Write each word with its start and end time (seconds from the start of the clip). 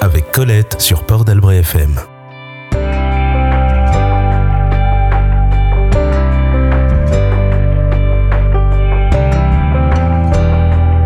Avec 0.00 0.30
Colette 0.30 0.80
sur 0.80 1.02
Port 1.02 1.24
d'Albret 1.24 1.58
FM. 1.58 1.98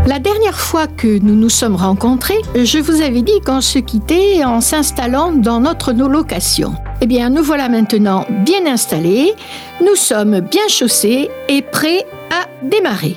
La 0.06 0.18
dernière 0.18 0.58
fois 0.60 0.86
que 0.86 1.18
nous 1.20 1.34
nous 1.34 1.48
sommes 1.48 1.74
rencontrés, 1.74 2.36
je 2.54 2.78
vous 2.78 3.00
avais 3.00 3.22
dit 3.22 3.40
qu'on 3.46 3.62
se 3.62 3.78
quittait 3.78 4.44
en 4.44 4.60
s'installant 4.60 5.32
dans 5.32 5.60
notre 5.60 5.94
location. 5.94 6.74
Eh 7.00 7.06
bien, 7.06 7.30
nous 7.30 7.42
voilà 7.42 7.70
maintenant 7.70 8.26
bien 8.44 8.66
installés, 8.66 9.32
nous 9.80 9.96
sommes 9.96 10.40
bien 10.40 10.68
chaussés 10.68 11.30
et 11.48 11.62
prêts 11.62 12.04
à 12.30 12.46
démarrer. 12.62 13.16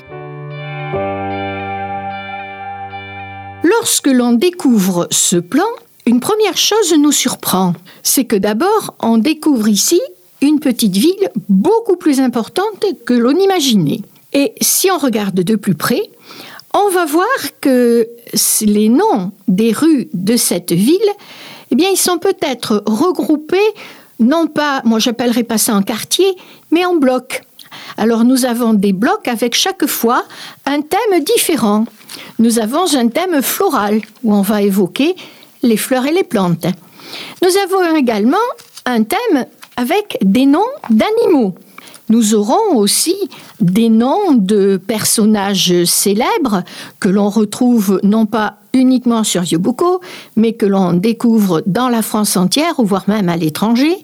Lorsque 3.68 4.06
l'on 4.06 4.32
découvre 4.32 5.08
ce 5.10 5.34
plan, 5.34 5.66
une 6.06 6.20
première 6.20 6.56
chose 6.56 6.94
nous 6.96 7.10
surprend. 7.10 7.72
C'est 8.04 8.24
que 8.24 8.36
d'abord, 8.36 8.94
on 9.00 9.18
découvre 9.18 9.66
ici 9.66 10.00
une 10.40 10.60
petite 10.60 10.96
ville 10.96 11.30
beaucoup 11.48 11.96
plus 11.96 12.20
importante 12.20 12.84
que 13.04 13.14
l'on 13.14 13.36
imaginait. 13.36 14.02
Et 14.32 14.52
si 14.60 14.88
on 14.92 14.98
regarde 14.98 15.40
de 15.40 15.56
plus 15.56 15.74
près, 15.74 16.02
on 16.74 16.90
va 16.90 17.06
voir 17.06 17.26
que 17.60 18.08
les 18.60 18.88
noms 18.88 19.32
des 19.48 19.72
rues 19.72 20.10
de 20.14 20.36
cette 20.36 20.72
ville, 20.72 21.12
eh 21.72 21.74
bien, 21.74 21.88
ils 21.90 21.96
sont 21.96 22.18
peut-être 22.18 22.84
regroupés, 22.86 23.58
non 24.20 24.46
pas, 24.46 24.80
moi 24.84 25.00
j'appellerais 25.00 25.42
pas 25.42 25.58
ça 25.58 25.74
en 25.74 25.82
quartier, 25.82 26.36
mais 26.70 26.86
en 26.86 26.94
blocs. 26.94 27.42
Alors 27.96 28.22
nous 28.22 28.44
avons 28.44 28.74
des 28.74 28.92
blocs 28.92 29.26
avec 29.26 29.54
chaque 29.54 29.86
fois 29.86 30.24
un 30.66 30.82
thème 30.82 31.24
différent. 31.24 31.86
Nous 32.38 32.58
avons 32.58 32.94
un 32.94 33.08
thème 33.08 33.42
floral 33.42 34.00
où 34.22 34.34
on 34.34 34.42
va 34.42 34.62
évoquer 34.62 35.16
les 35.62 35.76
fleurs 35.76 36.06
et 36.06 36.12
les 36.12 36.24
plantes. 36.24 36.66
Nous 37.42 37.50
avons 37.64 37.96
également 37.96 38.36
un 38.84 39.02
thème 39.02 39.46
avec 39.76 40.18
des 40.22 40.46
noms 40.46 40.60
d'animaux. 40.90 41.54
Nous 42.08 42.34
aurons 42.34 42.76
aussi 42.76 43.16
des 43.60 43.88
noms 43.88 44.32
de 44.32 44.76
personnages 44.76 45.84
célèbres 45.84 46.62
que 47.00 47.08
l'on 47.08 47.28
retrouve 47.28 48.00
non 48.04 48.26
pas 48.26 48.58
uniquement 48.74 49.24
sur 49.24 49.42
Yobuko, 49.42 50.00
mais 50.36 50.52
que 50.52 50.66
l'on 50.66 50.92
découvre 50.92 51.62
dans 51.66 51.88
la 51.88 52.02
France 52.02 52.36
entière, 52.36 52.78
ou 52.78 52.84
voire 52.84 53.04
même 53.08 53.28
à 53.28 53.36
l'étranger. 53.36 53.96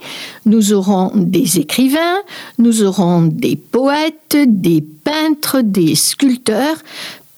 Nous 0.46 0.72
aurons 0.72 1.12
des 1.14 1.58
écrivains, 1.58 2.18
nous 2.58 2.82
aurons 2.82 3.22
des 3.22 3.54
poètes, 3.56 4.36
des 4.46 4.80
peintres, 4.80 5.60
des 5.60 5.94
sculpteurs, 5.94 6.76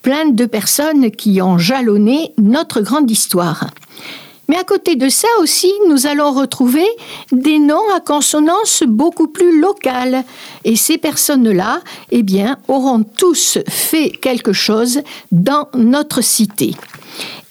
plein 0.05 0.27
de 0.27 0.45
personnes 0.45 1.11
qui 1.11 1.41
ont 1.41 1.57
jalonné 1.57 2.35
notre 2.37 2.83
grande 2.83 3.11
histoire. 3.11 3.71
Mais 4.49 4.57
à 4.57 4.63
côté 4.63 4.97
de 4.97 5.09
ça 5.09 5.29
aussi, 5.41 5.73
nous 5.89 6.07
allons 6.07 6.31
retrouver 6.31 6.87
des 7.33 7.59
noms 7.59 7.89
à 7.97 8.01
consonance 8.01 8.83
beaucoup 8.87 9.29
plus 9.29 9.59
locale. 9.59 10.23
Et 10.65 10.77
ces 10.77 10.99
personnes-là, 10.99 11.81
eh 12.11 12.23
bien, 12.23 12.59
auront 12.69 13.03
tous 13.03 13.59
fait 13.67 14.11
quelque 14.11 14.53
chose 14.53 15.01
dans 15.33 15.69
notre 15.73 16.21
cité. 16.21 16.77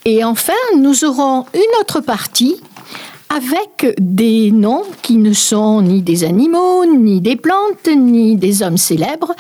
Et 0.06 0.24
enfin, 0.24 0.54
nous 0.78 1.06
aurons 1.06 1.46
une 1.56 1.82
autre 1.82 2.02
partie 2.02 2.58
avec 3.36 3.96
des 4.00 4.52
noms 4.52 4.84
qui 5.02 5.18
ne 5.18 5.34
sont 5.34 5.82
ni 5.82 6.02
des 6.02 6.24
animaux, 6.24 6.86
ni 6.86 7.20
des 7.20 7.36
plantes, 7.36 7.88
ni 7.88 8.36
des 8.36 8.62
hommes 8.62 8.78
célèbres, 8.78 9.34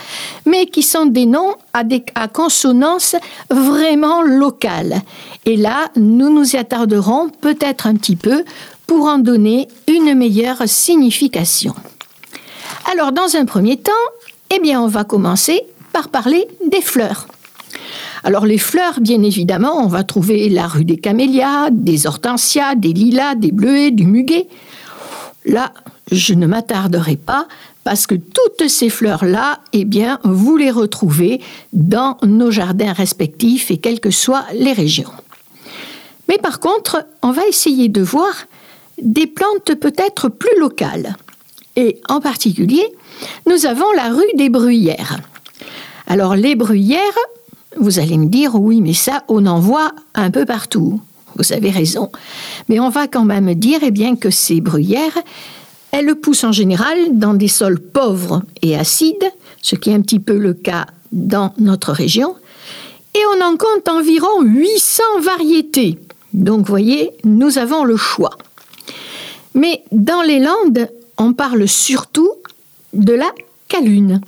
mais 0.45 0.65
qui 0.65 0.81
sont 0.81 1.05
des 1.05 1.27
noms 1.27 1.53
à, 1.73 1.83
à 2.15 2.27
consonance 2.27 3.15
vraiment 3.51 4.23
locale. 4.23 5.01
Et 5.45 5.57
là, 5.57 5.89
nous 5.95 6.33
nous 6.33 6.55
y 6.55 6.57
attarderons 6.57 7.29
peut-être 7.29 7.85
un 7.85 7.95
petit 7.95 8.15
peu 8.15 8.43
pour 8.87 9.05
en 9.05 9.19
donner 9.19 9.67
une 9.87 10.15
meilleure 10.15 10.63
signification. 10.65 11.75
Alors, 12.91 13.11
dans 13.11 13.35
un 13.35 13.45
premier 13.45 13.77
temps, 13.77 13.91
eh 14.53 14.59
bien, 14.59 14.81
on 14.81 14.87
va 14.87 15.03
commencer 15.03 15.61
par 15.91 16.09
parler 16.09 16.47
des 16.65 16.81
fleurs. 16.81 17.27
Alors 18.23 18.45
les 18.45 18.57
fleurs, 18.57 19.01
bien 19.01 19.21
évidemment, 19.21 19.83
on 19.83 19.87
va 19.87 20.03
trouver 20.03 20.47
la 20.49 20.67
rue 20.67 20.85
des 20.85 20.97
camélias, 20.97 21.69
des 21.71 22.07
hortensias, 22.07 22.75
des 22.75 22.93
lilas, 22.93 23.35
des 23.35 23.51
bleuets, 23.51 23.91
du 23.91 24.05
muguet. 24.05 24.47
Là, 25.45 25.73
je 26.11 26.33
ne 26.33 26.47
m'attarderai 26.47 27.17
pas 27.17 27.47
parce 27.83 28.07
que 28.07 28.15
toutes 28.15 28.69
ces 28.69 28.89
fleurs-là, 28.89 29.59
eh 29.73 29.83
bien, 29.83 30.19
vous 30.23 30.55
les 30.55 30.71
retrouvez 30.71 31.41
dans 31.73 32.17
nos 32.23 32.49
jardins 32.49 32.93
respectifs 32.93 33.71
et 33.71 33.77
quelles 33.77 33.99
que 33.99 34.11
soient 34.11 34.45
les 34.53 34.71
régions. 34.71 35.11
Mais 36.29 36.37
par 36.37 36.61
contre, 36.61 37.05
on 37.21 37.31
va 37.31 37.45
essayer 37.47 37.89
de 37.89 38.01
voir 38.01 38.31
des 39.01 39.27
plantes 39.27 39.75
peut-être 39.75 40.29
plus 40.29 40.57
locales. 40.59 41.17
Et 41.75 41.99
en 42.07 42.21
particulier, 42.21 42.85
nous 43.47 43.65
avons 43.65 43.91
la 43.97 44.09
rue 44.09 44.33
des 44.35 44.49
bruyères. 44.49 45.19
Alors 46.07 46.35
les 46.35 46.55
bruyères, 46.55 47.01
vous 47.77 47.99
allez 47.99 48.17
me 48.17 48.27
dire, 48.27 48.55
oui, 48.55 48.81
mais 48.81 48.93
ça, 48.93 49.23
on 49.27 49.45
en 49.45 49.59
voit 49.59 49.91
un 50.15 50.31
peu 50.31 50.45
partout. 50.45 51.01
Vous 51.35 51.53
avez 51.53 51.71
raison. 51.71 52.11
Mais 52.69 52.79
on 52.79 52.89
va 52.89 53.07
quand 53.07 53.25
même 53.25 53.53
dire 53.55 53.79
eh 53.81 53.91
bien, 53.91 54.15
que 54.15 54.29
ces 54.29 54.61
bruyères, 54.61 55.17
elles 55.91 56.15
poussent 56.15 56.43
en 56.43 56.51
général 56.51 56.97
dans 57.11 57.33
des 57.33 57.47
sols 57.47 57.79
pauvres 57.79 58.43
et 58.61 58.77
acides, 58.77 59.31
ce 59.61 59.75
qui 59.75 59.89
est 59.89 59.95
un 59.95 60.01
petit 60.01 60.19
peu 60.19 60.37
le 60.37 60.53
cas 60.53 60.85
dans 61.11 61.53
notre 61.57 61.91
région. 61.91 62.35
Et 63.15 63.19
on 63.35 63.43
en 63.43 63.57
compte 63.57 63.87
environ 63.89 64.41
800 64.41 65.03
variétés. 65.21 65.99
Donc, 66.33 66.67
voyez, 66.67 67.11
nous 67.23 67.57
avons 67.57 67.83
le 67.83 67.95
choix. 67.95 68.37
Mais 69.53 69.83
dans 69.91 70.21
les 70.21 70.39
Landes, 70.39 70.89
on 71.17 71.33
parle 71.33 71.67
surtout 71.67 72.31
de 72.93 73.13
la 73.13 73.31
calune. 73.67 74.21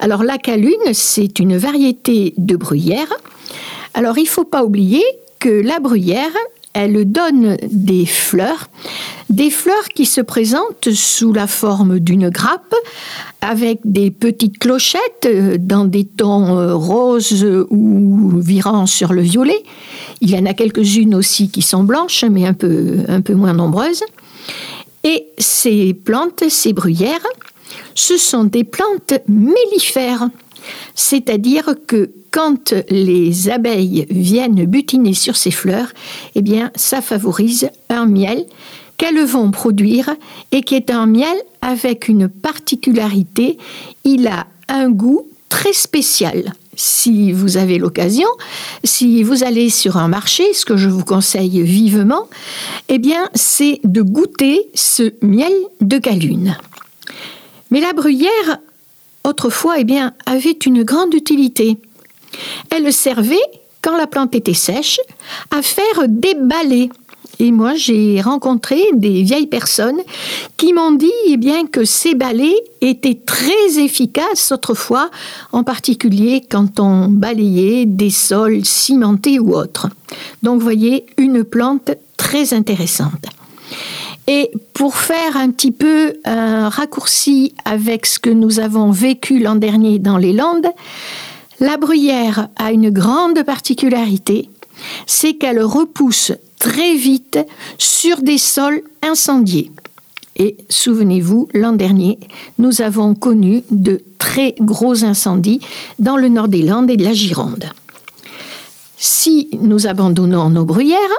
Alors 0.00 0.24
la 0.24 0.38
calune, 0.38 0.94
c'est 0.94 1.38
une 1.40 1.58
variété 1.58 2.32
de 2.38 2.56
bruyère. 2.56 3.12
Alors 3.92 4.16
il 4.16 4.24
ne 4.24 4.28
faut 4.28 4.44
pas 4.44 4.64
oublier 4.64 5.04
que 5.38 5.48
la 5.48 5.78
bruyère, 5.78 6.32
elle 6.72 7.04
donne 7.04 7.58
des 7.70 8.06
fleurs, 8.06 8.68
des 9.28 9.50
fleurs 9.50 9.88
qui 9.94 10.06
se 10.06 10.22
présentent 10.22 10.90
sous 10.94 11.34
la 11.34 11.46
forme 11.46 12.00
d'une 12.00 12.30
grappe 12.30 12.74
avec 13.42 13.80
des 13.84 14.10
petites 14.10 14.58
clochettes 14.58 15.26
euh, 15.26 15.56
dans 15.58 15.84
des 15.84 16.04
tons 16.04 16.58
euh, 16.58 16.74
roses 16.74 17.44
ou 17.70 18.38
virant 18.38 18.86
sur 18.86 19.12
le 19.12 19.20
violet. 19.20 19.62
Il 20.22 20.30
y 20.30 20.38
en 20.38 20.46
a 20.46 20.54
quelques-unes 20.54 21.14
aussi 21.14 21.50
qui 21.50 21.62
sont 21.62 21.84
blanches, 21.84 22.24
mais 22.30 22.46
un 22.46 22.54
peu, 22.54 22.98
un 23.08 23.20
peu 23.20 23.34
moins 23.34 23.52
nombreuses. 23.52 24.02
Et 25.04 25.26
ces 25.38 25.94
plantes, 25.94 26.44
ces 26.48 26.72
bruyères, 26.72 27.26
ce 27.94 28.16
sont 28.16 28.44
des 28.44 28.64
plantes 28.64 29.14
mellifères. 29.28 30.28
C'est-à-dire 30.94 31.74
que 31.86 32.10
quand 32.30 32.74
les 32.88 33.48
abeilles 33.48 34.06
viennent 34.10 34.64
butiner 34.66 35.14
sur 35.14 35.36
ces 35.36 35.50
fleurs, 35.50 35.92
eh 36.34 36.42
bien, 36.42 36.70
ça 36.76 37.00
favorise 37.00 37.70
un 37.88 38.06
miel 38.06 38.44
qu'elles 38.96 39.24
vont 39.24 39.50
produire 39.50 40.14
et 40.52 40.62
qui 40.62 40.74
est 40.74 40.90
un 40.90 41.06
miel 41.06 41.36
avec 41.62 42.08
une 42.08 42.28
particularité. 42.28 43.58
Il 44.04 44.26
a 44.26 44.46
un 44.68 44.90
goût 44.90 45.26
très 45.48 45.72
spécial. 45.72 46.54
Si 46.76 47.32
vous 47.32 47.56
avez 47.56 47.78
l'occasion, 47.78 48.28
si 48.84 49.22
vous 49.22 49.42
allez 49.42 49.68
sur 49.68 49.96
un 49.96 50.08
marché, 50.08 50.52
ce 50.54 50.64
que 50.64 50.76
je 50.76 50.88
vous 50.88 51.04
conseille 51.04 51.62
vivement, 51.62 52.28
eh 52.88 52.98
bien, 52.98 53.28
c'est 53.34 53.80
de 53.84 54.02
goûter 54.02 54.68
ce 54.74 55.12
miel 55.20 55.52
de 55.80 55.98
calune. 55.98 56.56
Mais 57.70 57.80
la 57.80 57.92
bruyère, 57.92 58.58
autrefois, 59.24 59.74
eh 59.78 59.84
bien, 59.84 60.12
avait 60.26 60.58
une 60.66 60.82
grande 60.82 61.14
utilité. 61.14 61.78
Elle 62.70 62.92
servait, 62.92 63.36
quand 63.82 63.96
la 63.96 64.06
plante 64.06 64.34
était 64.34 64.54
sèche, 64.54 65.00
à 65.50 65.62
faire 65.62 66.08
des 66.08 66.34
balais. 66.34 66.88
Et 67.38 67.52
moi, 67.52 67.74
j'ai 67.74 68.20
rencontré 68.20 68.82
des 68.92 69.22
vieilles 69.22 69.46
personnes 69.46 70.00
qui 70.58 70.74
m'ont 70.74 70.92
dit 70.92 71.10
eh 71.26 71.38
bien, 71.38 71.66
que 71.66 71.86
ces 71.86 72.14
balais 72.14 72.54
étaient 72.82 73.18
très 73.24 73.78
efficaces 73.78 74.52
autrefois, 74.52 75.10
en 75.52 75.64
particulier 75.64 76.42
quand 76.50 76.80
on 76.80 77.08
balayait 77.08 77.86
des 77.86 78.10
sols 78.10 78.64
cimentés 78.64 79.38
ou 79.38 79.54
autres. 79.54 79.88
Donc, 80.42 80.58
vous 80.58 80.64
voyez, 80.64 81.06
une 81.16 81.44
plante 81.44 81.92
très 82.18 82.52
intéressante. 82.52 83.26
Et 84.32 84.52
pour 84.74 84.94
faire 84.94 85.36
un 85.36 85.50
petit 85.50 85.72
peu 85.72 86.20
un 86.24 86.68
raccourci 86.68 87.52
avec 87.64 88.06
ce 88.06 88.20
que 88.20 88.30
nous 88.30 88.60
avons 88.60 88.92
vécu 88.92 89.40
l'an 89.40 89.56
dernier 89.56 89.98
dans 89.98 90.18
les 90.18 90.32
Landes, 90.32 90.68
la 91.58 91.76
bruyère 91.76 92.46
a 92.54 92.70
une 92.70 92.90
grande 92.90 93.42
particularité, 93.42 94.48
c'est 95.04 95.32
qu'elle 95.32 95.60
repousse 95.60 96.30
très 96.60 96.94
vite 96.94 97.40
sur 97.76 98.22
des 98.22 98.38
sols 98.38 98.82
incendiés. 99.02 99.72
Et 100.36 100.56
souvenez-vous, 100.68 101.48
l'an 101.52 101.72
dernier, 101.72 102.20
nous 102.58 102.82
avons 102.82 103.16
connu 103.16 103.64
de 103.72 104.00
très 104.18 104.54
gros 104.60 105.02
incendies 105.04 105.58
dans 105.98 106.16
le 106.16 106.28
nord 106.28 106.46
des 106.46 106.62
Landes 106.62 106.88
et 106.88 106.96
de 106.96 107.02
la 107.02 107.14
Gironde. 107.14 107.64
Si 108.96 109.48
nous 109.60 109.88
abandonnons 109.88 110.50
nos 110.50 110.64
bruyères, 110.64 111.18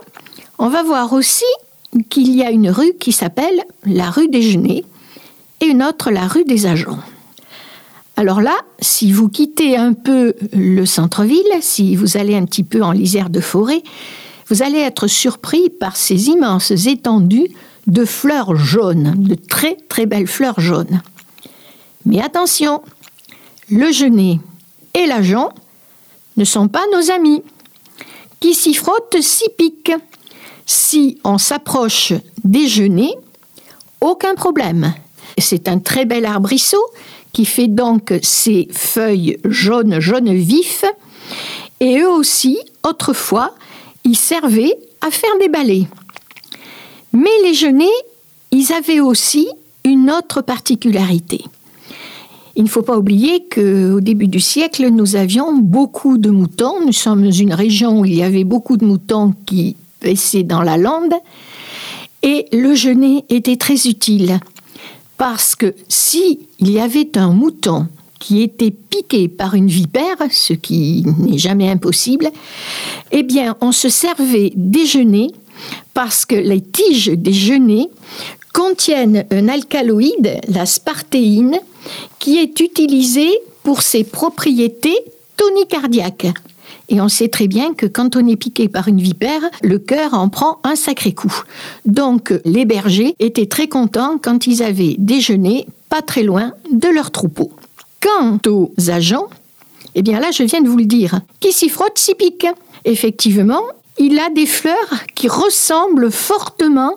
On 0.64 0.70
va 0.70 0.84
voir 0.84 1.12
aussi 1.12 1.44
qu'il 2.10 2.36
y 2.36 2.44
a 2.44 2.52
une 2.52 2.70
rue 2.70 2.94
qui 3.00 3.12
s'appelle 3.12 3.64
la 3.86 4.10
rue 4.10 4.28
des 4.28 4.42
Genêts 4.42 4.86
et 5.60 5.66
une 5.66 5.84
autre 5.84 6.12
la 6.12 6.28
rue 6.28 6.46
des 6.46 6.66
Agents. 6.66 7.00
Alors 8.18 8.42
là, 8.42 8.56
si 8.80 9.12
vous 9.12 9.30
quittez 9.30 9.78
un 9.78 9.94
peu 9.94 10.34
le 10.54 10.86
centre-ville, 10.86 11.42
si 11.62 11.96
vous 11.96 12.18
allez 12.18 12.36
un 12.36 12.46
petit 12.46 12.64
peu 12.64 12.84
en 12.84 12.92
lisière 12.92 13.30
de 13.30 13.40
forêt, 13.40 13.84
vous 14.48 14.64
allez 14.64 14.80
être 14.80 15.08
surpris 15.08 15.70
par 15.70 15.96
ces 15.96 16.28
immenses 16.28 16.72
étendues 16.72 17.48
de 17.88 18.06
fleurs 18.06 18.56
jaunes, 18.56 19.16
de 19.18 19.36
très 19.36 19.76
très 19.90 20.06
belles 20.06 20.28
fleurs 20.28 20.60
jaunes. 20.60 21.02
Mais 22.06 22.22
attention, 22.22 22.82
le 23.70 23.92
genêt 23.92 24.40
et 24.94 25.06
l'agent 25.06 25.50
ne 26.38 26.46
sont 26.46 26.68
pas 26.68 26.84
nos 26.94 27.12
amis. 27.12 27.44
Qui 28.40 28.56
s'y 28.56 28.74
frotte 28.74 29.18
s'y 29.22 29.50
pique. 29.58 29.92
Si 30.74 31.18
on 31.26 31.38
s'approche 31.38 32.14
genêts, 32.66 33.14
aucun 34.00 34.36
problème. 34.36 34.94
C'est 35.38 35.68
un 35.68 35.80
très 35.80 36.06
bel 36.06 36.26
arbrisseau 36.26 36.82
qui 37.34 37.44
fait 37.44 37.68
donc 37.68 38.14
ses 38.22 38.70
feuilles 38.72 39.38
jaunes, 39.44 40.00
jaunes 40.00 40.34
vifs. 40.34 40.86
Et 41.82 42.00
eux 42.00 42.10
aussi, 42.10 42.58
autrefois, 42.88 43.54
ils 44.06 44.16
servaient 44.16 44.78
à 45.02 45.12
faire 45.12 45.38
des 45.42 45.50
balais. 45.50 45.88
Mais 47.12 47.38
les 47.44 47.54
genêts, 47.54 48.00
ils 48.52 48.72
avaient 48.72 49.02
aussi 49.02 49.50
une 49.84 50.10
autre 50.10 50.42
particularité. 50.42 51.44
Il 52.56 52.64
ne 52.64 52.70
faut 52.70 52.82
pas 52.82 52.98
oublier 52.98 53.46
qu'au 53.54 54.00
début 54.00 54.30
du 54.30 54.40
siècle, 54.40 54.88
nous 54.88 55.18
avions 55.18 55.52
beaucoup 55.52 56.18
de 56.18 56.30
moutons. 56.30 56.86
Nous 56.86 56.94
sommes 56.94 57.26
une 57.26 57.54
région 57.54 58.00
où 58.00 58.06
il 58.06 58.16
y 58.16 58.24
avait 58.24 58.46
beaucoup 58.46 58.78
de 58.78 58.86
moutons 58.86 59.34
qui 59.46 59.76
paissaient 60.02 60.44
dans 60.44 60.62
la 60.62 60.78
lande. 60.78 61.14
Et 62.24 62.48
le 62.52 62.76
genêt 62.76 63.24
était 63.30 63.56
très 63.56 63.88
utile 63.88 64.40
parce 65.18 65.56
que 65.56 65.76
si 65.88 66.40
y 66.60 66.80
avait 66.80 67.18
un 67.18 67.30
mouton 67.30 67.88
qui 68.20 68.42
était 68.42 68.72
piqué 68.72 69.28
par 69.28 69.56
une 69.56 69.68
vipère, 69.68 70.18
ce 70.30 70.54
qui 70.54 71.04
n'est 71.20 71.38
jamais 71.38 71.70
impossible, 71.70 72.30
eh 73.12 73.24
bien, 73.24 73.56
on 73.62 73.72
se 73.72 73.90
servait 73.90 74.52
des 74.56 74.86
genêts 74.86 75.32
parce 75.94 76.26
que 76.26 76.36
les 76.36 76.62
tiges 76.62 77.08
des 77.08 77.34
genêts 77.34 77.88
contiennent 78.54 79.26
un 79.32 79.48
alcaloïde, 79.48 80.40
la 80.48 80.66
spartéine, 80.66 81.60
qui 82.20 82.38
est 82.38 82.60
utilisé 82.60 83.28
pour 83.64 83.82
ses 83.82 84.04
propriétés 84.04 84.98
tonicardiaques. 85.38 86.28
Et 86.92 87.00
on 87.00 87.08
sait 87.08 87.30
très 87.30 87.48
bien 87.48 87.74
que 87.74 87.86
quand 87.86 88.18
on 88.18 88.28
est 88.28 88.36
piqué 88.36 88.68
par 88.68 88.90
une 88.90 89.00
vipère, 89.00 89.42
le 89.64 89.80
cœur 89.80 90.14
en 90.14 90.28
prend 90.28 90.60
un 90.66 90.76
sacré 90.76 91.14
coup. 91.14 91.34
Donc 91.86 92.34
les 92.44 92.66
bergers 92.66 93.16
étaient 93.20 93.46
très 93.46 93.70
contents 93.70 94.18
quand 94.22 94.46
ils 94.46 94.62
avaient 94.62 94.96
déjeuné 94.98 95.68
pas 95.88 96.02
très 96.02 96.22
loin 96.22 96.52
de 96.70 96.90
leur 96.90 97.10
troupeau. 97.10 97.50
Quant 98.02 98.40
aux 98.46 98.74
agents, 98.90 99.30
eh 99.96 100.02
bien 100.02 100.20
là 100.20 100.32
je 100.32 100.44
viens 100.44 100.60
de 100.60 100.68
vous 100.68 100.78
le 100.78 100.86
dire, 100.86 101.22
qui 101.40 101.54
s'y 101.54 101.70
frotte 101.70 101.98
s'y 101.98 102.14
pique. 102.14 102.46
Effectivement, 102.84 103.64
il 103.98 104.20
a 104.20 104.30
des 104.30 104.46
fleurs 104.46 105.06
qui 105.16 105.30
ressemblent 105.30 106.12
fortement 106.12 106.96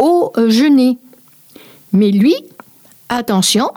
au 0.00 0.32
genêt. 0.48 0.98
Mais 1.92 2.10
lui, 2.10 2.34
attention, 3.08 3.70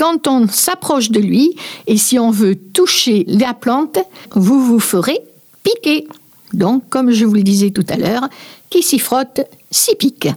quand 0.00 0.28
on 0.28 0.48
s'approche 0.48 1.10
de 1.10 1.20
lui 1.20 1.56
et 1.86 1.98
si 1.98 2.18
on 2.18 2.30
veut 2.30 2.56
toucher 2.56 3.26
la 3.28 3.52
plante, 3.52 3.98
vous 4.34 4.58
vous 4.64 4.80
ferez 4.80 5.18
piquer. 5.62 6.08
Donc, 6.54 6.88
comme 6.88 7.10
je 7.10 7.26
vous 7.26 7.34
le 7.34 7.42
disais 7.42 7.70
tout 7.70 7.84
à 7.86 7.98
l'heure, 7.98 8.26
qui 8.70 8.82
s'y 8.82 8.98
frotte 8.98 9.42
s'y 9.70 9.94
pique. 9.96 10.28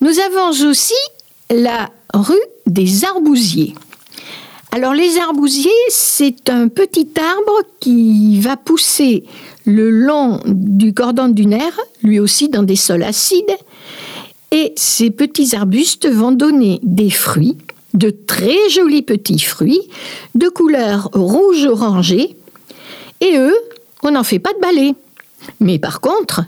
Nous 0.00 0.18
avons 0.18 0.68
aussi 0.68 1.00
la 1.50 1.88
rue 2.12 2.34
des 2.66 3.04
arbousiers. 3.04 3.74
Alors 4.72 4.92
les 4.92 5.16
arbousiers, 5.18 5.70
c'est 5.88 6.50
un 6.50 6.66
petit 6.66 7.08
arbre 7.16 7.68
qui 7.78 8.40
va 8.40 8.56
pousser 8.56 9.22
le 9.64 9.88
long 9.90 10.40
du 10.46 10.94
cordon 10.94 11.28
dunaire, 11.28 11.78
lui 12.02 12.18
aussi 12.18 12.48
dans 12.48 12.64
des 12.64 12.74
sols 12.74 13.04
acides, 13.04 13.56
et 14.50 14.72
ces 14.74 15.10
petits 15.10 15.54
arbustes 15.54 16.08
vont 16.10 16.32
donner 16.32 16.80
des 16.82 17.10
fruits 17.10 17.56
de 17.94 18.10
très 18.10 18.68
jolis 18.70 19.02
petits 19.02 19.40
fruits 19.40 19.88
de 20.34 20.48
couleur 20.48 21.10
rouge-orangé. 21.12 22.36
Et 23.20 23.36
eux, 23.36 23.56
on 24.02 24.12
n'en 24.12 24.24
fait 24.24 24.38
pas 24.38 24.52
de 24.52 24.60
balai. 24.60 24.94
Mais 25.60 25.78
par 25.78 26.00
contre, 26.00 26.44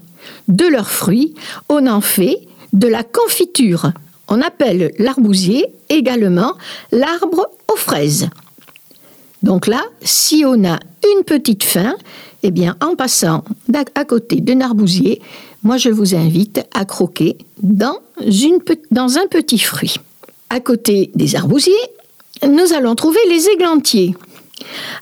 de 0.49 0.67
leurs 0.67 0.91
fruits, 0.91 1.35
on 1.69 1.87
en 1.87 2.01
fait 2.01 2.41
de 2.73 2.89
la 2.89 3.03
confiture. 3.03 3.93
On 4.29 4.41
appelle 4.41 4.93
l'arbousier 4.99 5.67
également 5.89 6.55
l'arbre 6.93 7.51
aux 7.73 7.77
fraises. 7.77 8.29
Donc 9.43 9.67
là, 9.67 9.83
si 10.03 10.45
on 10.47 10.65
a 10.65 10.79
une 11.15 11.25
petite 11.25 11.65
faim, 11.65 11.95
eh 12.43 12.51
bien, 12.51 12.77
en 12.81 12.97
passant 12.97 13.45
à 13.95 14.05
côté 14.05 14.41
d'un 14.41 14.61
arbousier, 14.61 15.21
moi 15.63 15.77
je 15.77 15.91
vous 15.91 16.15
invite 16.15 16.61
à 16.73 16.85
croquer 16.85 17.37
dans 17.63 17.99
un 18.21 19.27
petit 19.29 19.59
fruit. 19.59 19.97
À 20.51 20.61
côté 20.61 21.11
des 21.15 21.37
arbousiers, 21.37 21.73
nous 22.47 22.73
allons 22.73 22.95
trouver 22.95 23.21
les 23.29 23.49
églantiers. 23.49 24.15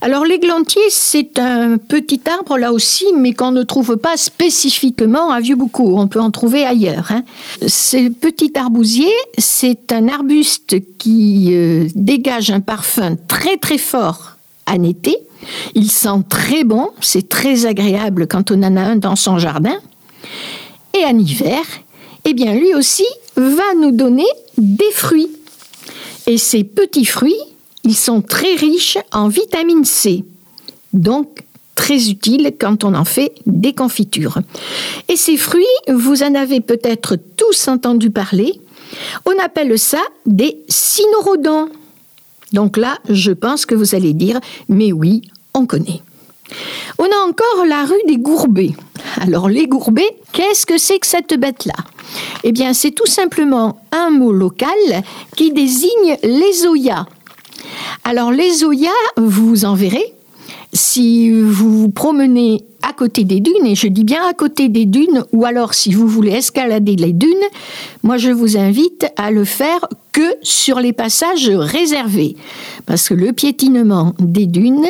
Alors 0.01 0.25
l'églantier, 0.25 0.83
c'est 0.89 1.39
un 1.39 1.77
petit 1.77 2.21
arbre 2.27 2.59
là 2.59 2.73
aussi, 2.73 3.07
mais 3.17 3.33
qu'on 3.33 3.53
ne 3.53 3.63
trouve 3.63 3.97
pas 3.97 4.17
spécifiquement 4.17 5.31
à 5.31 5.41
Vieux-Boucau. 5.41 5.99
On 5.99 6.09
peut 6.09 6.21
en 6.21 6.31
trouver 6.31 6.65
ailleurs. 6.65 7.11
Hein. 7.11 7.23
Ce 7.67 8.09
petit 8.09 8.53
arbousier, 8.57 9.13
c'est 9.39 9.93
un 9.93 10.09
arbuste 10.09 10.77
qui 10.99 11.51
euh, 11.53 11.87
dégage 11.95 12.51
un 12.51 12.61
parfum 12.61 13.17
très 13.29 13.57
très 13.57 13.79
fort 13.79 14.37
en 14.67 14.83
été. 14.83 15.17
Il 15.75 15.91
sent 15.91 16.23
très 16.29 16.65
bon, 16.65 16.91
c'est 17.01 17.29
très 17.29 17.67
agréable 17.67 18.27
quand 18.27 18.51
on 18.51 18.63
en 18.63 18.77
a 18.77 18.81
un 18.81 18.97
dans 18.97 19.17
son 19.17 19.39
jardin. 19.39 19.77
Et 20.99 21.05
en 21.05 21.19
hiver, 21.19 21.63
eh 22.25 22.35
bien 22.35 22.55
lui 22.55 22.75
aussi 22.75 23.07
va 23.37 23.75
nous 23.81 23.93
donner 23.93 24.27
des 24.59 24.91
fruits. 24.93 25.31
Et 26.27 26.39
ces 26.39 26.65
petits 26.65 27.05
fruits, 27.05 27.41
ils 27.85 27.97
sont 27.97 28.23
très 28.23 28.55
riches 28.55 28.99
en 29.13 29.29
vitamine 29.29 29.85
C, 29.85 30.25
donc 30.93 31.45
très 31.75 32.09
utiles 32.09 32.53
quand 32.59 32.85
on 32.85 32.95
en 32.95 33.05
fait 33.05 33.35
des 33.47 33.73
confitures. 33.73 34.39
Et 35.09 35.17
ces 35.17 35.37
fruits, 35.37 35.65
vous 35.89 36.23
en 36.23 36.35
avez 36.35 36.61
peut-être 36.61 37.17
tous 37.37 37.69
entendu 37.69 38.11
parler, 38.11 38.61
on 39.27 39.37
appelle 39.43 39.79
ça 39.79 40.01
des 40.27 40.59
cynorhodons. 40.69 41.71
Donc 42.53 42.77
là, 42.77 42.99
je 43.09 43.33
pense 43.33 43.67
que 43.67 43.75
vous 43.75 43.95
allez 43.95 44.13
dire, 44.13 44.39
mais 44.69 44.93
oui, 44.93 45.23
on 45.55 45.67
connaît. 45.67 46.03
On 46.99 47.05
a 47.05 47.29
encore 47.29 47.67
la 47.67 47.85
rue 47.85 48.03
des 48.07 48.19
Gourbets. 48.19 48.75
Alors 49.21 49.49
les 49.49 49.67
Gourbets, 49.67 50.17
qu'est-ce 50.33 50.67
que 50.67 50.79
c'est 50.79 50.99
que 50.99 51.07
cette 51.07 51.39
bête-là? 51.39 51.75
Eh 52.45 52.53
bien, 52.53 52.75
c'est 52.75 52.91
tout 52.91 53.07
simplement 53.07 53.81
un 53.93 54.11
mot 54.11 54.33
local 54.33 54.69
qui 55.37 55.53
désigne 55.53 56.17
les 56.23 56.67
oyas. 56.67 57.07
Alors 58.05 58.33
les 58.33 58.65
oyas, 58.65 58.91
vous 59.17 59.65
en 59.65 59.75
verrez, 59.75 60.15
si 60.73 61.31
vous 61.31 61.71
vous 61.71 61.89
promenez 61.89 62.65
à 62.83 62.93
côté 62.93 63.25
des 63.25 63.41
dunes, 63.41 63.67
et 63.67 63.75
je 63.75 63.87
dis 63.87 64.05
bien 64.05 64.27
à 64.27 64.35
côté 64.35 64.69
des 64.69 64.87
dunes, 64.87 65.25
ou 65.33 65.45
alors 65.45 65.73
si 65.73 65.93
vous 65.93 66.09
voulez 66.09 66.33
escalader 66.33 66.97
les 66.97 67.13
dunes, 67.13 67.31
moi 68.03 68.17
je 68.17 68.31
vous 68.31 68.57
invite 68.57 69.07
à 69.17 69.31
le 69.31 69.45
faire 69.45 69.87
que 70.11 70.35
sur 70.43 70.81
les 70.81 70.93
passages 70.93 71.49
réservés. 71.49 72.37
Parce 72.87 73.09
que 73.09 73.15
le 73.15 73.33
piétinement 73.33 74.15
des 74.19 74.47
dunes, 74.47 74.87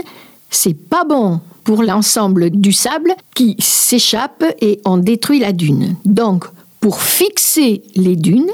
c'est 0.50 0.74
pas 0.74 1.04
bon 1.04 1.40
pour 1.64 1.82
l'ensemble 1.82 2.50
du 2.50 2.72
sable 2.72 3.14
qui 3.34 3.56
s'échappe 3.58 4.44
et 4.60 4.80
on 4.84 4.96
détruit 4.96 5.38
la 5.40 5.52
dune. 5.52 5.96
Donc, 6.04 6.44
pour 6.80 7.00
fixer 7.00 7.82
les 7.94 8.16
dunes, 8.16 8.50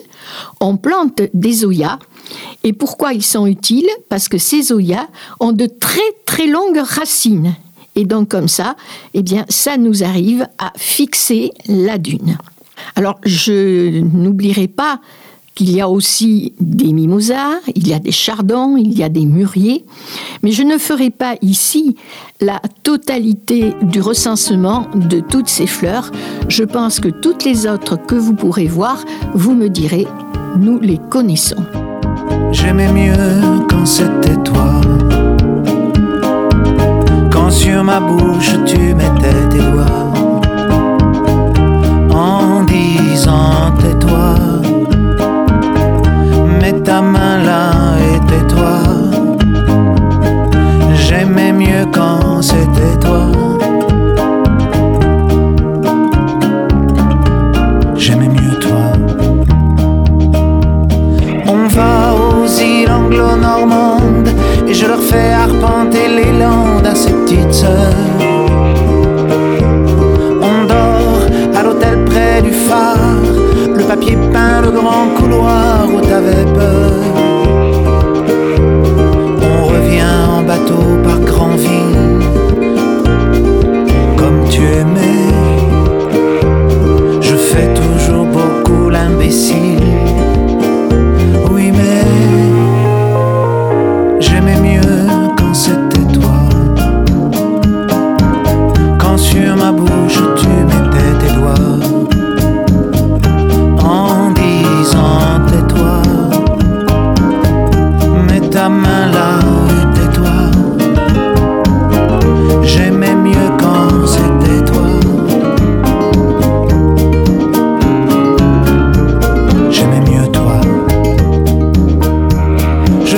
on 0.60 0.76
plante 0.76 1.22
des 1.32 1.64
oyas. 1.64 1.98
Et 2.62 2.74
pourquoi 2.74 3.14
ils 3.14 3.24
sont 3.24 3.46
utiles? 3.46 3.88
Parce 4.08 4.28
que 4.28 4.36
ces 4.36 4.70
oyas 4.72 5.08
ont 5.40 5.52
de 5.52 5.66
très 5.66 6.00
très 6.26 6.46
longues 6.46 6.82
racines. 6.84 7.54
Et 7.94 8.04
donc 8.04 8.28
comme 8.28 8.48
ça, 8.48 8.76
eh 9.14 9.22
bien, 9.22 9.44
ça 9.48 9.76
nous 9.76 10.04
arrive 10.04 10.46
à 10.58 10.72
fixer 10.76 11.52
la 11.66 11.98
dune. 11.98 12.36
Alors, 12.94 13.18
je 13.24 14.00
n'oublierai 14.00 14.68
pas 14.68 15.00
qu'il 15.58 15.74
y 15.74 15.80
a 15.80 15.88
aussi 15.88 16.52
des 16.60 16.92
mimosas, 16.92 17.58
il 17.74 17.88
y 17.88 17.92
a 17.92 17.98
des 17.98 18.12
chardons, 18.12 18.76
il 18.76 18.96
y 18.96 19.02
a 19.02 19.08
des 19.08 19.26
mûriers, 19.26 19.84
mais 20.44 20.52
je 20.52 20.62
ne 20.62 20.78
ferai 20.78 21.10
pas 21.10 21.34
ici 21.42 21.96
la 22.40 22.60
totalité 22.84 23.74
du 23.82 24.00
recensement 24.00 24.86
de 24.94 25.18
toutes 25.18 25.48
ces 25.48 25.66
fleurs. 25.66 26.12
Je 26.48 26.62
pense 26.62 27.00
que 27.00 27.08
toutes 27.08 27.44
les 27.44 27.66
autres 27.66 27.96
que 27.96 28.14
vous 28.14 28.34
pourrez 28.34 28.66
voir, 28.66 29.04
vous 29.34 29.52
me 29.52 29.68
direz, 29.68 30.06
nous 30.56 30.78
les 30.78 31.00
connaissons. 31.10 31.64
J'aimais 32.52 32.92
mieux 32.92 33.66
quand 33.68 33.84
c'était 33.84 34.40
toi, 34.44 34.80
quand 37.32 37.50
sur 37.50 37.82
ma 37.82 37.98
bouche 37.98 38.54
tu 38.64 38.94
mettais 38.94 39.48
tes 39.50 39.58
doigts. 39.58 40.12
En 42.14 42.62
disant 42.62 43.72
tais-toi. 43.80 44.57
Mets 46.70 46.82
ta 46.82 47.00
main 47.00 47.38
là 47.44 47.70
et 47.98 48.20
tais-toi. 48.28 49.07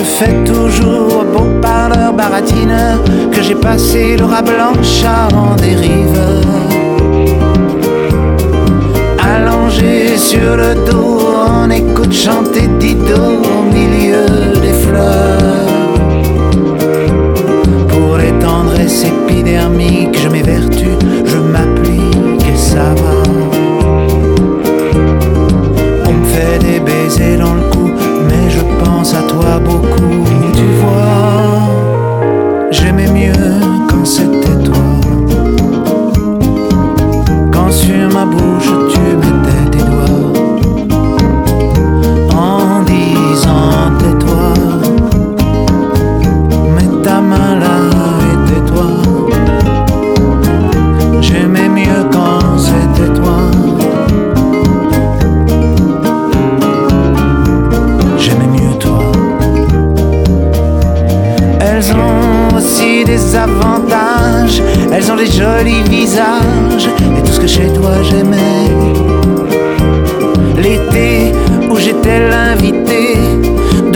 Je 0.01 0.05
fais 0.07 0.43
toujours 0.43 1.23
beau 1.31 1.45
parleur 1.61 2.11
baratineur 2.11 3.03
que 3.31 3.43
j'ai 3.43 3.53
passé 3.53 4.17
l'aura 4.17 4.41
blanche 4.41 5.03
en 5.31 5.55
dérive. 5.55 6.19
Allongé 9.19 10.17
sur 10.17 10.57
le 10.57 10.73
dos, 10.89 11.19
on 11.47 11.69
écoute 11.69 12.13
chanter 12.13 12.67
Dido 12.79 13.43
au 13.43 13.71
milieu 13.71 14.25
des 14.59 14.73
fleurs. 14.73 15.37
Pour 17.87 18.17
les 18.17 18.33
tendresses 18.39 19.05
épidermiques, 19.05 20.17
je 20.17 20.29
m'évertue, 20.29 20.70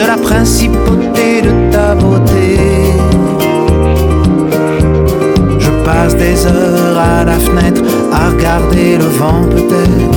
la 0.08 0.18
principauté 0.18 1.42
de 1.42 1.72
ta 1.72 1.96
beauté. 1.96 2.58
Je 5.60 5.70
passe 5.84 6.16
des 6.16 6.46
heures 6.46 6.98
à 6.98 7.24
la 7.24 7.38
fenêtre 7.40 7.82
à 8.12 8.30
regarder 8.30 8.98
le 8.98 9.06
vent 9.06 9.44
peut-être. 9.50 10.16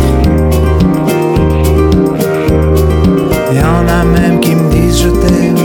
Y 3.53 3.61
en 3.61 3.89
a 3.89 4.05
même 4.05 4.41
qui 4.41 4.55
me 4.55 4.71
disent 4.71 5.03
je 5.03 5.09
t'aime. 5.09 5.57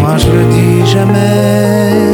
Moi 0.00 0.16
je 0.18 0.26
le 0.26 0.44
dis 0.54 0.86
jamais. 0.90 2.11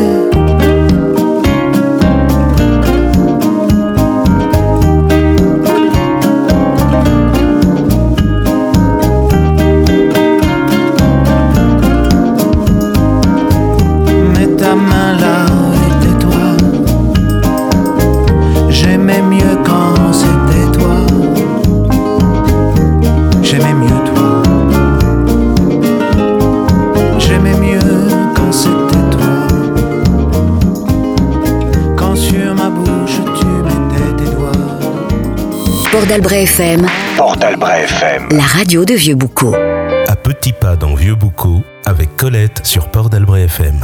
Port 36.18 37.36
d'Albret 37.36 37.84
FM, 37.84 38.26
FM. 38.26 38.28
la 38.32 38.42
radio 38.42 38.84
de 38.84 38.94
Vieux-Boucau. 38.94 39.54
À 39.54 40.16
petits 40.16 40.52
pas 40.52 40.74
dans 40.74 40.96
Vieux 40.96 41.14
Boucau 41.14 41.62
avec 41.86 42.16
Colette 42.16 42.66
sur 42.66 42.90
Port 42.90 43.08
d'Albret 43.08 43.44
FM. 43.44 43.78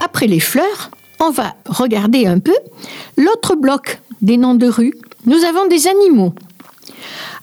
Après 0.00 0.26
les 0.26 0.40
fleurs, 0.40 0.90
on 1.20 1.30
va 1.30 1.54
regarder 1.66 2.26
un 2.26 2.40
peu 2.40 2.54
l'autre 3.16 3.54
bloc 3.54 4.00
des 4.22 4.36
noms 4.36 4.56
de 4.56 4.66
rue. 4.66 4.92
Nous 5.24 5.44
avons 5.44 5.68
des 5.68 5.86
animaux. 5.86 6.34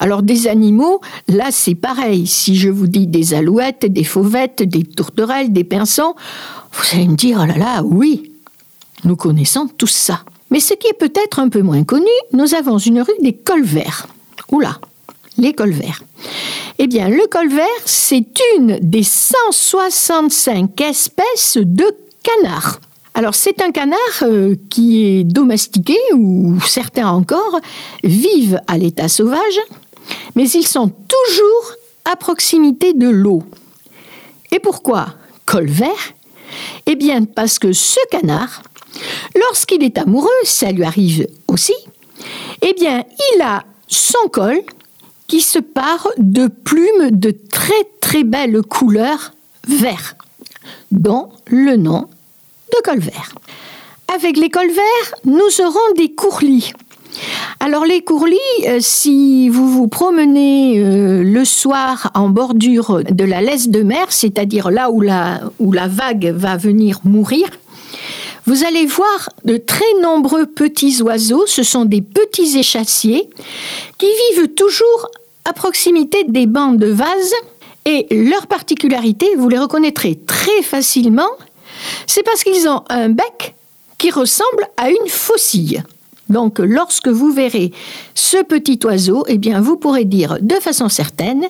Alors 0.01 0.21
des 0.21 0.47
animaux, 0.47 0.99
là 1.29 1.45
c'est 1.51 1.75
pareil. 1.75 2.27
Si 2.27 2.57
je 2.57 2.67
vous 2.67 2.87
dis 2.87 3.07
des 3.07 3.33
alouettes, 3.33 3.85
des 3.85 4.03
fauvettes, 4.03 4.63
des 4.63 4.83
tourterelles, 4.83 5.53
des 5.53 5.63
pinsons, 5.63 6.13
vous 6.73 6.83
allez 6.91 7.07
me 7.07 7.15
dire, 7.15 7.39
oh 7.41 7.45
là 7.45 7.57
là, 7.57 7.83
oui, 7.85 8.33
nous 9.05 9.15
connaissons 9.15 9.69
tout 9.77 9.87
ça. 9.87 10.23
Mais 10.49 10.59
ce 10.59 10.73
qui 10.73 10.87
est 10.87 10.93
peut-être 10.93 11.39
un 11.39 11.49
peu 11.49 11.61
moins 11.61 11.83
connu, 11.83 12.07
nous 12.33 12.55
avons 12.55 12.77
une 12.77 13.01
rue 13.01 13.13
des 13.21 13.33
colverts. 13.33 14.07
Oula, 14.51 14.79
les 15.37 15.53
colverts. 15.53 16.01
Eh 16.79 16.87
bien, 16.87 17.09
le 17.09 17.27
colvert, 17.27 17.65
c'est 17.85 18.25
une 18.57 18.79
des 18.81 19.03
165 19.03 20.79
espèces 20.81 21.57
de 21.57 21.85
canards. 22.23 22.79
Alors, 23.13 23.35
c'est 23.35 23.61
un 23.61 23.71
canard 23.71 23.97
euh, 24.21 24.55
qui 24.69 25.05
est 25.05 25.23
domestiqué, 25.23 25.97
ou 26.13 26.59
certains 26.61 27.09
encore 27.09 27.59
vivent 28.03 28.61
à 28.67 28.77
l'état 28.77 29.09
sauvage, 29.09 29.59
mais 30.35 30.49
ils 30.49 30.67
sont 30.67 30.87
toujours 30.87 31.75
à 32.05 32.15
proximité 32.15 32.93
de 32.93 33.09
l'eau. 33.09 33.43
Et 34.51 34.59
pourquoi 34.59 35.07
colvert? 35.45 36.13
Eh 36.85 36.95
bien, 36.95 37.25
parce 37.25 37.59
que 37.59 37.73
ce 37.73 37.99
canard, 38.09 38.63
lorsqu'il 39.39 39.83
est 39.83 39.97
amoureux, 39.97 40.29
ça 40.43 40.71
lui 40.71 40.83
arrive 40.83 41.27
aussi, 41.47 41.75
eh 42.61 42.73
bien, 42.73 43.03
il 43.33 43.41
a 43.41 43.63
son 43.87 44.27
col 44.31 44.61
qui 45.27 45.41
se 45.41 45.59
pare 45.59 46.07
de 46.17 46.47
plumes 46.47 47.11
de 47.11 47.31
très 47.31 47.83
très 48.01 48.23
belles 48.23 48.61
couleurs 48.61 49.31
vert, 49.67 50.15
dont 50.91 51.29
le 51.47 51.75
nom 51.75 52.07
de 52.71 52.81
colvert. 52.83 53.35
Avec 54.13 54.37
les 54.37 54.49
colverts, 54.49 55.13
nous 55.25 55.61
aurons 55.61 55.93
des 55.95 56.13
courlis. 56.13 56.73
Alors 57.59 57.85
les 57.85 58.01
courlis, 58.01 58.37
euh, 58.67 58.77
si 58.79 59.49
vous 59.49 59.67
vous 59.67 59.87
promenez 59.87 60.79
euh, 60.79 61.23
le 61.23 61.45
soir 61.45 62.11
en 62.13 62.29
bordure 62.29 63.03
de 63.03 63.23
la 63.23 63.41
laisse 63.41 63.69
de 63.69 63.81
mer, 63.81 64.07
c'est-à-dire 64.09 64.71
là 64.71 64.89
où 64.91 65.03
où 65.59 65.71
la 65.71 65.87
vague 65.87 66.33
va 66.35 66.57
venir 66.57 66.99
mourir, 67.03 67.49
vous 68.49 68.63
allez 68.63 68.87
voir 68.87 69.29
de 69.45 69.57
très 69.57 69.93
nombreux 70.01 70.47
petits 70.47 71.03
oiseaux, 71.03 71.45
ce 71.45 71.61
sont 71.61 71.85
des 71.85 72.01
petits 72.01 72.57
échassiers 72.57 73.29
qui 73.99 74.07
vivent 74.07 74.47
toujours 74.55 75.11
à 75.45 75.53
proximité 75.53 76.23
des 76.27 76.47
bancs 76.47 76.79
de 76.79 76.87
vases 76.87 77.33
et 77.85 78.07
leur 78.09 78.47
particularité, 78.47 79.35
vous 79.37 79.49
les 79.49 79.59
reconnaîtrez 79.59 80.17
très 80.25 80.63
facilement, 80.63 81.29
c'est 82.07 82.23
parce 82.23 82.43
qu'ils 82.43 82.67
ont 82.67 82.83
un 82.89 83.09
bec 83.09 83.53
qui 83.99 84.09
ressemble 84.09 84.67
à 84.77 84.89
une 84.89 85.07
faucille. 85.07 85.83
Donc 86.27 86.57
lorsque 86.57 87.07
vous 87.07 87.31
verrez 87.31 87.71
ce 88.15 88.43
petit 88.43 88.79
oiseau, 88.83 89.25
eh 89.27 89.37
bien 89.37 89.61
vous 89.61 89.77
pourrez 89.77 90.05
dire 90.05 90.39
de 90.41 90.55
façon 90.55 90.89
certaine 90.89 91.45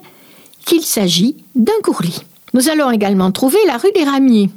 qu'il 0.65 0.83
s'agit 0.83 1.37
d'un 1.55 1.79
courlis. 1.81 2.23
Nous 2.53 2.67
allons 2.67 2.91
également 2.91 3.31
trouver 3.31 3.59
la 3.67 3.77
rue 3.77 3.93
des 3.93 4.03
Ramiers. 4.03 4.49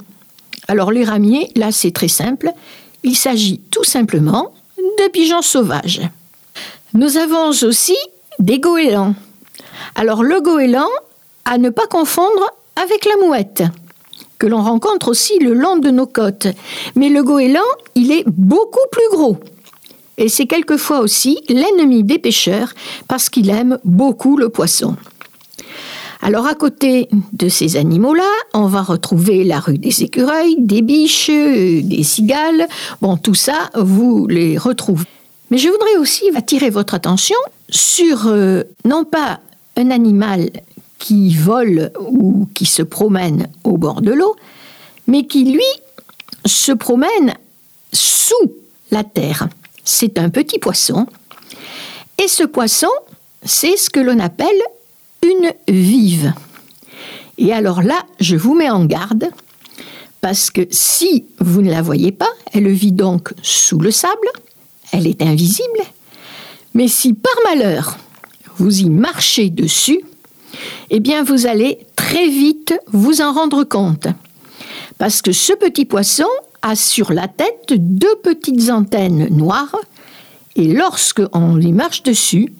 Alors 0.72 0.90
les 0.90 1.04
ramiers, 1.04 1.50
là 1.54 1.70
c'est 1.70 1.90
très 1.90 2.08
simple, 2.08 2.50
il 3.02 3.14
s'agit 3.14 3.60
tout 3.70 3.84
simplement 3.84 4.54
de 4.78 5.10
pigeons 5.10 5.42
sauvages. 5.42 6.00
Nous 6.94 7.18
avons 7.18 7.50
aussi 7.50 7.94
des 8.38 8.58
goélands. 8.58 9.14
Alors 9.96 10.22
le 10.22 10.40
goéland, 10.40 10.88
à 11.44 11.58
ne 11.58 11.68
pas 11.68 11.86
confondre 11.88 12.50
avec 12.82 13.04
la 13.04 13.26
mouette, 13.26 13.64
que 14.38 14.46
l'on 14.46 14.62
rencontre 14.62 15.08
aussi 15.08 15.38
le 15.40 15.52
long 15.52 15.76
de 15.76 15.90
nos 15.90 16.06
côtes. 16.06 16.46
Mais 16.96 17.10
le 17.10 17.22
goéland, 17.22 17.60
il 17.94 18.10
est 18.10 18.24
beaucoup 18.26 18.88
plus 18.90 19.10
gros. 19.10 19.36
Et 20.16 20.30
c'est 20.30 20.46
quelquefois 20.46 21.00
aussi 21.00 21.38
l'ennemi 21.50 22.02
des 22.02 22.18
pêcheurs 22.18 22.72
parce 23.08 23.28
qu'il 23.28 23.50
aime 23.50 23.78
beaucoup 23.84 24.38
le 24.38 24.48
poisson. 24.48 24.96
Alors 26.24 26.46
à 26.46 26.54
côté 26.54 27.08
de 27.32 27.48
ces 27.48 27.76
animaux-là, 27.76 28.30
on 28.54 28.66
va 28.66 28.82
retrouver 28.82 29.42
la 29.42 29.58
rue 29.58 29.78
des 29.78 30.04
écureuils, 30.04 30.54
des 30.56 30.80
biches, 30.80 31.26
des 31.28 32.04
cigales. 32.04 32.68
Bon, 33.00 33.16
tout 33.16 33.34
ça, 33.34 33.70
vous 33.74 34.28
les 34.28 34.56
retrouvez. 34.56 35.04
Mais 35.50 35.58
je 35.58 35.68
voudrais 35.68 35.96
aussi 35.96 36.30
attirer 36.36 36.70
votre 36.70 36.94
attention 36.94 37.36
sur 37.68 38.28
euh, 38.28 38.62
non 38.84 39.04
pas 39.04 39.40
un 39.76 39.90
animal 39.90 40.50
qui 41.00 41.34
vole 41.34 41.90
ou 42.00 42.48
qui 42.54 42.66
se 42.66 42.82
promène 42.82 43.48
au 43.64 43.76
bord 43.76 44.00
de 44.00 44.12
l'eau, 44.12 44.36
mais 45.08 45.26
qui, 45.26 45.44
lui, 45.44 45.60
se 46.46 46.70
promène 46.70 47.34
sous 47.92 48.52
la 48.92 49.02
terre. 49.02 49.48
C'est 49.82 50.18
un 50.18 50.30
petit 50.30 50.60
poisson. 50.60 51.06
Et 52.22 52.28
ce 52.28 52.44
poisson, 52.44 52.90
c'est 53.44 53.76
ce 53.76 53.90
que 53.90 53.98
l'on 53.98 54.20
appelle 54.20 54.62
une 55.22 55.52
vive. 55.68 56.32
Et 57.38 57.52
alors 57.52 57.82
là, 57.82 57.98
je 58.20 58.36
vous 58.36 58.54
mets 58.54 58.70
en 58.70 58.84
garde, 58.84 59.30
parce 60.20 60.50
que 60.50 60.62
si 60.70 61.24
vous 61.40 61.62
ne 61.62 61.70
la 61.70 61.82
voyez 61.82 62.12
pas, 62.12 62.30
elle 62.52 62.68
vit 62.68 62.92
donc 62.92 63.32
sous 63.42 63.78
le 63.78 63.90
sable, 63.90 64.28
elle 64.92 65.06
est 65.06 65.22
invisible, 65.22 65.80
mais 66.74 66.88
si 66.88 67.14
par 67.14 67.32
malheur 67.48 67.96
vous 68.56 68.80
y 68.80 68.90
marchez 68.90 69.50
dessus, 69.50 70.00
eh 70.90 71.00
bien 71.00 71.24
vous 71.24 71.46
allez 71.46 71.78
très 71.96 72.28
vite 72.28 72.74
vous 72.92 73.20
en 73.20 73.32
rendre 73.32 73.64
compte. 73.64 74.06
Parce 74.98 75.22
que 75.22 75.32
ce 75.32 75.54
petit 75.54 75.86
poisson 75.86 76.28
a 76.60 76.76
sur 76.76 77.12
la 77.12 77.26
tête 77.28 77.72
deux 77.72 78.14
petites 78.22 78.70
antennes 78.70 79.28
noires 79.30 79.74
et 80.56 80.68
lorsque 80.68 81.22
on 81.32 81.56
lui 81.56 81.72
marche 81.72 82.02
dessus, 82.02 82.52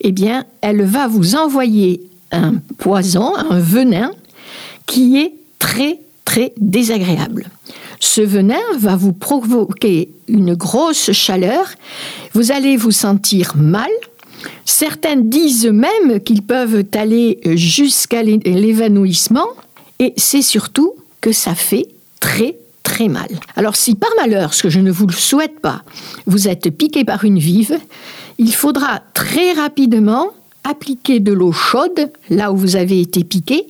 eh 0.00 0.12
bien 0.12 0.44
elle 0.60 0.84
va 0.84 1.06
vous 1.08 1.34
envoyer 1.34 2.00
un 2.32 2.54
poison, 2.78 3.34
un 3.36 3.60
venin 3.60 4.10
qui 4.86 5.18
est 5.18 5.32
très 5.58 6.00
très 6.24 6.52
désagréable. 6.58 7.48
Ce 8.00 8.20
venin 8.20 8.60
va 8.78 8.96
vous 8.96 9.12
provoquer 9.12 10.10
une 10.28 10.54
grosse 10.54 11.12
chaleur, 11.12 11.66
vous 12.34 12.52
allez 12.52 12.76
vous 12.76 12.92
sentir 12.92 13.56
mal, 13.56 13.90
Certaines 14.64 15.28
disent 15.28 15.66
même 15.66 16.20
qu'ils 16.20 16.42
peuvent 16.42 16.84
aller 16.94 17.40
jusqu'à 17.56 18.22
l'évanouissement. 18.22 19.48
Et 19.98 20.12
c'est 20.16 20.42
surtout 20.42 20.94
que 21.20 21.32
ça 21.32 21.54
fait 21.54 21.86
très 22.20 22.56
mal. 23.06 23.28
Alors 23.54 23.76
si 23.76 23.94
par 23.94 24.10
malheur, 24.20 24.52
ce 24.54 24.64
que 24.64 24.70
je 24.70 24.80
ne 24.80 24.90
vous 24.90 25.06
le 25.06 25.12
souhaite 25.12 25.60
pas, 25.60 25.82
vous 26.26 26.48
êtes 26.48 26.76
piqué 26.76 27.04
par 27.04 27.24
une 27.24 27.38
vive, 27.38 27.78
il 28.38 28.52
faudra 28.52 29.00
très 29.14 29.52
rapidement 29.52 30.32
appliquer 30.64 31.20
de 31.20 31.32
l'eau 31.32 31.52
chaude 31.52 32.10
là 32.30 32.50
où 32.50 32.56
vous 32.56 32.74
avez 32.74 33.00
été 33.00 33.22
piqué, 33.22 33.68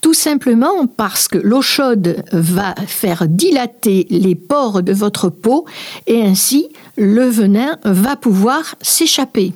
tout 0.00 0.14
simplement 0.14 0.86
parce 0.86 1.28
que 1.28 1.38
l'eau 1.38 1.62
chaude 1.62 2.24
va 2.32 2.74
faire 2.86 3.26
dilater 3.28 4.06
les 4.10 4.34
pores 4.34 4.82
de 4.82 4.92
votre 4.92 5.28
peau 5.28 5.66
et 6.06 6.22
ainsi 6.22 6.68
le 6.96 7.26
venin 7.26 7.78
va 7.84 8.16
pouvoir 8.16 8.74
s'échapper. 8.82 9.52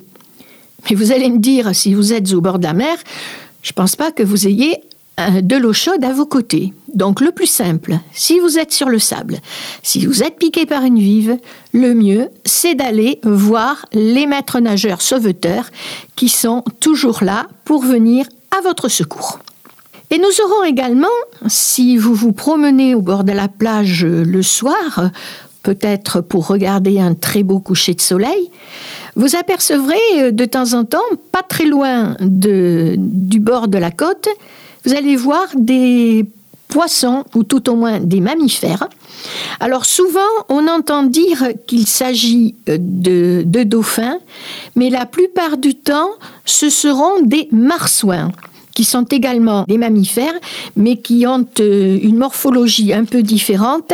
Mais 0.89 0.95
vous 0.95 1.11
allez 1.11 1.29
me 1.29 1.39
dire, 1.39 1.75
si 1.75 1.93
vous 1.93 2.13
êtes 2.13 2.33
au 2.33 2.41
bord 2.41 2.57
de 2.57 2.63
la 2.63 2.73
mer, 2.73 2.97
je 3.61 3.71
ne 3.71 3.75
pense 3.75 3.95
pas 3.95 4.11
que 4.11 4.23
vous 4.23 4.47
ayez 4.47 4.77
de 5.41 5.55
l'eau 5.55 5.73
chaude 5.73 6.03
à 6.03 6.13
vos 6.13 6.25
côtés. 6.25 6.73
Donc 6.93 7.21
le 7.21 7.31
plus 7.31 7.47
simple, 7.47 7.97
si 8.13 8.39
vous 8.39 8.57
êtes 8.57 8.71
sur 8.71 8.89
le 8.89 8.99
sable, 8.99 9.37
si 9.83 10.05
vous 10.05 10.23
êtes 10.23 10.37
piqué 10.37 10.65
par 10.65 10.83
une 10.83 10.99
vive, 10.99 11.37
le 11.73 11.93
mieux, 11.93 12.29
c'est 12.45 12.75
d'aller 12.75 13.19
voir 13.23 13.85
les 13.93 14.25
maîtres 14.25 14.59
nageurs 14.59 15.01
sauveteurs 15.01 15.69
qui 16.15 16.29
sont 16.29 16.63
toujours 16.79 17.23
là 17.23 17.47
pour 17.65 17.83
venir 17.83 18.25
à 18.57 18.61
votre 18.61 18.89
secours. 18.89 19.39
Et 20.11 20.17
nous 20.17 20.45
aurons 20.45 20.63
également, 20.63 21.07
si 21.47 21.95
vous 21.95 22.15
vous 22.15 22.31
promenez 22.31 22.95
au 22.95 23.01
bord 23.01 23.23
de 23.23 23.31
la 23.31 23.47
plage 23.47 24.03
le 24.03 24.41
soir, 24.41 25.11
peut-être 25.61 26.21
pour 26.21 26.47
regarder 26.47 26.99
un 26.99 27.13
très 27.13 27.43
beau 27.43 27.59
coucher 27.59 27.93
de 27.93 28.01
soleil, 28.01 28.49
vous 29.15 29.35
apercevrez 29.35 29.97
euh, 30.15 30.31
de 30.31 30.45
temps 30.45 30.73
en 30.73 30.85
temps, 30.85 30.97
pas 31.31 31.43
très 31.43 31.65
loin 31.65 32.15
du 32.19 33.39
bord 33.39 33.67
de 33.67 33.77
la 33.77 33.91
côte, 33.91 34.29
vous 34.85 34.93
allez 34.93 35.15
voir 35.15 35.47
des 35.55 36.25
poissons 36.69 37.25
ou 37.35 37.43
tout 37.43 37.69
au 37.69 37.75
moins 37.75 37.99
des 37.99 38.21
mammifères. 38.21 38.87
Alors 39.59 39.85
souvent, 39.85 40.19
on 40.47 40.67
entend 40.67 41.03
dire 41.03 41.49
qu'il 41.67 41.87
s'agit 41.87 42.55
euh, 42.69 42.77
de, 42.79 43.63
dauphins, 43.63 44.19
mais 44.75 44.89
la 44.89 45.05
plupart 45.05 45.57
du 45.57 45.75
temps, 45.75 46.11
ce 46.45 46.69
seront 46.69 47.21
des 47.23 47.49
marsouins 47.51 48.31
qui 48.75 48.85
sont 48.85 49.03
également 49.03 49.65
des 49.67 49.77
mammifères, 49.77 50.39
mais 50.77 50.95
qui 50.95 51.27
ont 51.27 51.45
euh, 51.59 51.99
une 52.01 52.15
morphologie 52.17 52.93
un 52.93 53.03
peu 53.03 53.23
différente, 53.23 53.91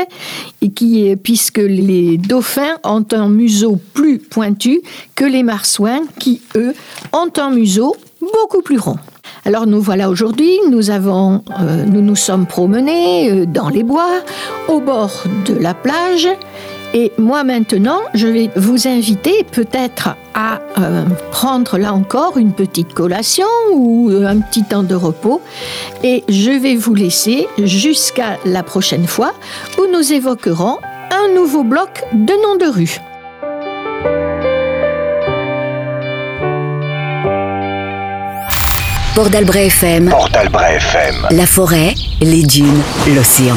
et 0.62 0.69
qui, 0.69 1.15
puisque 1.15 1.58
les 1.58 2.17
dauphins 2.17 2.76
ont 2.84 3.06
un 3.13 3.28
museau 3.28 3.80
plus 3.95 4.19
pointu 4.19 4.82
que 5.15 5.26
les 5.26 5.41
marsouins, 5.41 6.02
qui, 6.19 6.41
eux, 6.56 6.76
ont 7.13 7.32
un 7.38 7.50
museau 7.50 7.95
beaucoup 8.21 8.62
plus 8.62 8.78
rond. 8.78 8.98
Alors 9.45 9.67
nous 9.67 9.81
voilà 9.81 10.09
aujourd'hui, 10.09 10.59
nous 10.69 10.89
avons, 10.89 11.43
euh, 11.59 11.85
nous 11.85 12.01
nous 12.01 12.15
sommes 12.15 12.45
promenés 12.45 13.31
euh, 13.31 13.45
dans 13.45 13.69
les 13.69 13.83
bois, 13.83 14.21
au 14.67 14.79
bord 14.79 15.23
de 15.45 15.53
la 15.53 15.73
plage, 15.73 16.27
et 16.93 17.11
moi 17.17 17.43
maintenant, 17.43 17.99
je 18.13 18.25
vais 18.25 18.49
vous 18.55 18.88
inviter 18.88 19.43
peut-être 19.51 20.15
à 20.33 20.61
euh, 20.79 21.03
prendre 21.29 21.77
là 21.77 21.93
encore 21.93 22.38
une 22.38 22.53
petite 22.53 22.93
collation 22.93 23.47
ou 23.73 24.11
un 24.25 24.39
petit 24.39 24.63
temps 24.63 24.83
de 24.83 24.95
repos. 24.95 25.41
Et 26.03 26.23
je 26.29 26.51
vais 26.51 26.77
vous 26.77 26.95
laisser 26.95 27.47
jusqu'à 27.57 28.38
la 28.45 28.63
prochaine 28.63 29.07
fois 29.07 29.33
où 29.77 29.91
nous 29.91 30.13
évoquerons 30.13 30.77
un 31.11 31.35
nouveau 31.35 31.65
bloc 31.65 32.05
de 32.13 32.33
noms 32.41 32.55
de 32.55 32.71
rue. 32.71 33.01
Port 39.15 39.30
FM. 39.34 40.10
Port 40.10 40.30
FM. 40.36 41.28
La 41.32 41.45
forêt, 41.45 41.95
les 42.19 42.43
dunes, 42.43 42.82
l'océan. 43.15 43.56